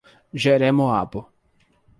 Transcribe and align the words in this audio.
Jeremoabo 0.43 1.21